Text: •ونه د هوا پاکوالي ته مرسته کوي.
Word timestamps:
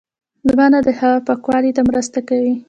•ونه 0.57 0.79
د 0.87 0.89
هوا 0.99 1.19
پاکوالي 1.27 1.71
ته 1.77 1.81
مرسته 1.89 2.19
کوي. 2.29 2.53